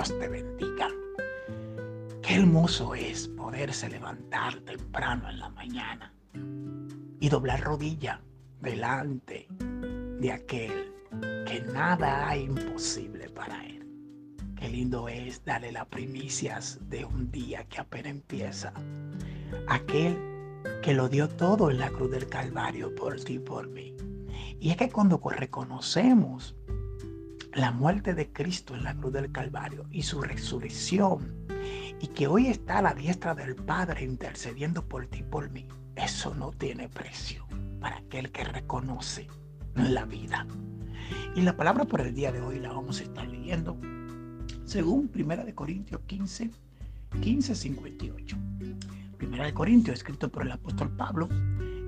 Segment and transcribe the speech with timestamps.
[0.00, 0.88] Dios te bendiga.
[2.22, 6.14] Qué hermoso es poderse levantar temprano en la mañana
[7.20, 8.22] y doblar rodilla
[8.62, 9.46] delante
[10.20, 10.94] de aquel
[11.46, 13.86] que nada hay imposible para él.
[14.56, 18.72] Qué lindo es darle las primicias de un día que apenas empieza.
[19.68, 20.16] Aquel
[20.82, 23.94] que lo dio todo en la cruz del Calvario por ti y por mí.
[24.58, 26.56] Y es que cuando reconocemos
[27.54, 31.46] la muerte de Cristo en la cruz del Calvario y su resurrección,
[32.00, 35.66] y que hoy está a la diestra del Padre intercediendo por ti y por mí,
[35.96, 37.46] eso no tiene precio
[37.80, 39.26] para aquel que reconoce
[39.74, 40.46] la vida.
[41.34, 43.76] Y la palabra por el día de hoy la vamos a estar leyendo
[44.64, 46.50] según 1 de Corintios 15,
[47.20, 48.36] 15, 58.
[49.18, 51.28] Primera de Corintios, escrito por el apóstol Pablo.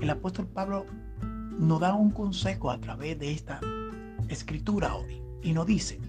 [0.00, 0.86] El apóstol Pablo
[1.58, 3.60] nos da un consejo a través de esta
[4.28, 6.00] escritura hoy y nos dice,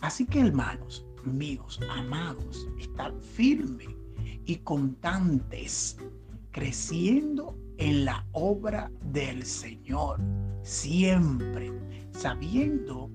[0.00, 3.88] así que hermanos míos, amados, estar firmes
[4.44, 5.98] y constantes,
[6.52, 10.20] creciendo en la obra del Señor,
[10.62, 11.72] siempre
[12.12, 13.10] sabiendo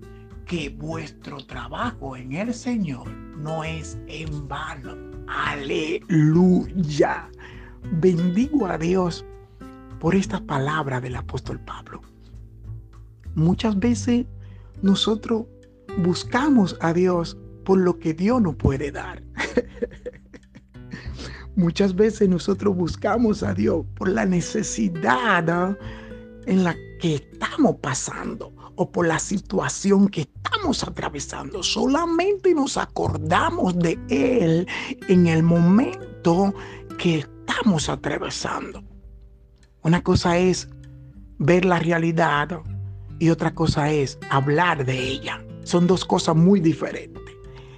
[0.46, 4.96] que vuestro trabajo en el Señor no es en vano.
[5.28, 7.30] Aleluya.
[8.00, 9.26] Bendigo a Dios
[10.00, 12.02] por esta palabra del apóstol Pablo.
[13.36, 14.28] Muchas veces
[14.82, 15.46] nosotros
[16.00, 19.24] buscamos a Dios por lo que Dios no puede dar.
[21.56, 25.78] Muchas veces nosotros buscamos a Dios por la necesidad
[26.46, 31.62] en la que estamos pasando o por la situación que estamos atravesando.
[31.62, 34.68] Solamente nos acordamos de Él
[35.08, 36.54] en el momento
[36.98, 38.84] que estamos atravesando.
[39.84, 40.68] Una cosa es
[41.38, 42.62] ver la realidad
[43.20, 45.44] y otra cosa es hablar de ella.
[45.64, 47.22] Son dos cosas muy diferentes.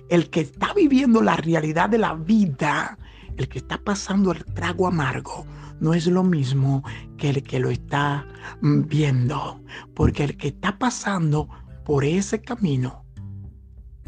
[0.10, 2.98] El que está viviendo la realidad de la vida,
[3.38, 5.46] el que está pasando el trago amargo,
[5.80, 6.84] no es lo mismo
[7.18, 8.26] que el que lo está
[8.62, 9.62] mm, viendo,
[9.94, 11.50] porque el que está pasando
[11.84, 13.06] por ese camino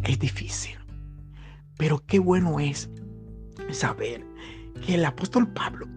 [0.04, 0.78] es difícil.
[1.78, 2.90] Pero qué bueno es
[3.72, 4.26] saber
[4.86, 5.88] que el apóstol Pablo,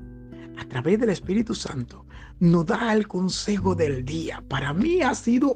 [0.59, 2.05] a través del Espíritu Santo,
[2.41, 4.43] nos da el consejo del día.
[4.49, 5.55] Para mí ha sido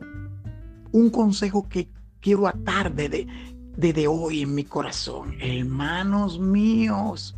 [0.92, 1.88] un consejo que
[2.20, 5.34] quiero atar desde, hoy en mi corazón.
[5.40, 7.36] Hermanos míos,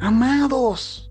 [0.00, 1.10] amados,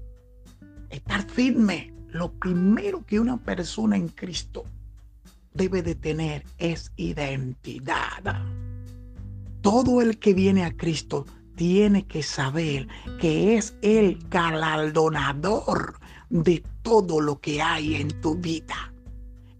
[0.89, 1.93] estar firme.
[2.09, 4.63] Lo primero que una persona en Cristo
[5.53, 8.43] debe de tener es identidad.
[9.61, 12.87] Todo el que viene a Cristo tiene que saber
[13.19, 15.99] que es el galardonador
[16.29, 18.93] de todo lo que hay en tu vida.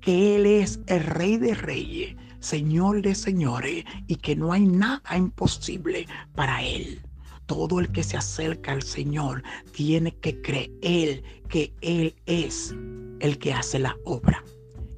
[0.02, 5.18] Que Él es el Rey de Reyes, Señor de Señores y que no hay nada
[5.18, 7.02] imposible para Él.
[7.48, 12.76] Todo el que se acerca al Señor tiene que creer que Él es
[13.20, 14.44] el que hace la obra,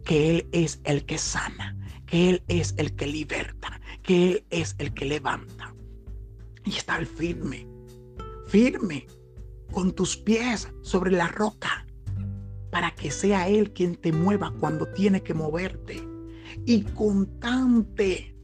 [0.03, 4.75] que Él es el que sana, que Él es el que liberta, que Él es
[4.79, 5.76] el que levanta.
[6.67, 7.65] Y estar firme,
[8.47, 9.07] firme,
[9.71, 11.87] con tus pies sobre la roca,
[12.71, 16.05] para que sea Él quien te mueva cuando tiene que moverte.
[16.65, 18.35] Y constante,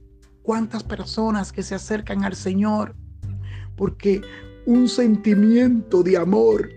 [0.41, 2.95] cuántas personas que se acercan al Señor
[3.75, 4.21] porque
[4.65, 6.69] un sentimiento de amor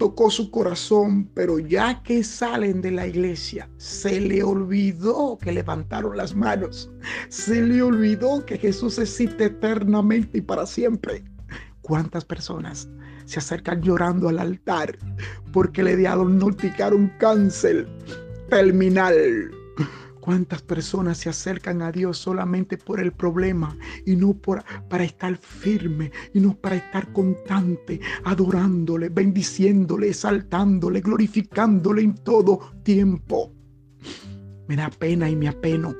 [0.00, 6.16] tocó su corazón, pero ya que salen de la iglesia, se le olvidó que levantaron
[6.16, 6.90] las manos,
[7.28, 11.22] se le olvidó que Jesús existe eternamente y para siempre.
[11.82, 12.88] ¿Cuántas personas
[13.26, 14.96] se acercan llorando al altar
[15.52, 17.86] porque le diagnosticaron cáncer
[18.48, 19.59] terminal?
[20.20, 25.36] ¿Cuántas personas se acercan a Dios solamente por el problema y no por, para estar
[25.36, 33.52] firme y no para estar constante, adorándole, bendiciéndole, exaltándole, glorificándole en todo tiempo?
[34.68, 35.94] Me da pena y me apeno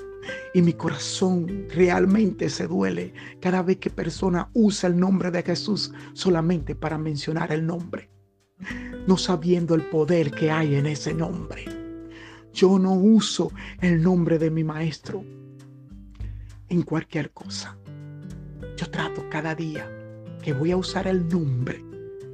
[0.53, 5.93] y mi corazón realmente se duele cada vez que persona usa el nombre de Jesús
[6.13, 8.11] solamente para mencionar el nombre,
[9.07, 11.80] no sabiendo el poder que hay en ese nombre.
[12.53, 15.25] Yo no uso el nombre de mi maestro
[16.69, 17.77] en cualquier cosa.
[18.77, 19.91] Yo trato cada día
[20.43, 21.85] que voy a usar el nombre,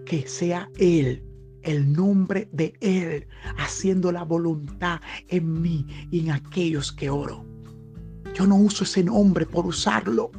[0.04, 1.24] que sea Él,
[1.62, 3.26] el nombre de Él,
[3.58, 7.44] haciendo la voluntad en mí y en aquellos que oro.
[8.34, 10.30] Yo no uso ese nombre por usarlo.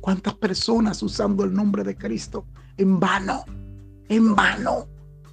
[0.00, 2.46] ¿Cuántas personas usando el nombre de Cristo?
[2.76, 3.44] En vano,
[4.08, 4.86] en vano,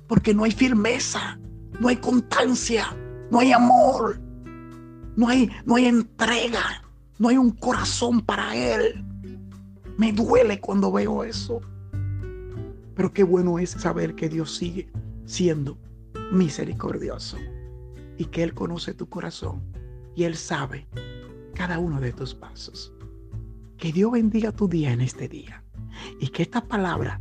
[0.07, 1.38] porque no hay firmeza,
[1.79, 2.97] no hay constancia,
[3.33, 4.21] no hay amor,
[5.15, 6.83] no hay, no hay entrega,
[7.18, 9.03] no hay un corazón para Él.
[9.97, 11.59] Me duele cuando veo eso.
[12.94, 14.88] Pero qué bueno es saber que Dios sigue
[15.25, 15.80] siendo
[16.31, 17.38] misericordioso
[18.19, 19.63] y que Él conoce tu corazón
[20.15, 20.88] y Él sabe
[21.56, 22.94] cada uno de tus pasos.
[23.77, 25.63] Que Dios bendiga tu día en este día
[26.19, 27.19] y que esta palabra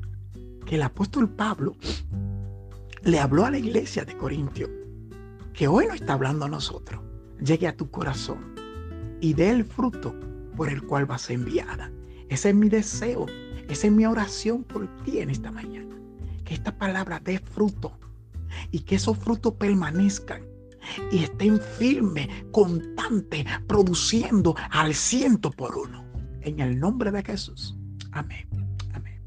[0.66, 1.74] que el apóstol Pablo
[3.02, 4.81] le habló a la iglesia de Corintio,
[5.52, 7.00] que hoy no está hablando a nosotros,
[7.44, 8.54] llegue a tu corazón
[9.20, 10.14] y dé el fruto
[10.56, 11.90] por el cual vas enviada.
[12.28, 13.26] Ese es mi deseo,
[13.68, 15.96] esa es mi oración por ti en esta mañana.
[16.44, 17.98] Que esta palabra dé fruto
[18.70, 20.42] y que esos frutos permanezcan
[21.10, 26.04] y estén firmes, constantes, produciendo al ciento por uno.
[26.40, 27.76] En el nombre de Jesús.
[28.10, 28.48] Amén.
[28.92, 29.20] Amén.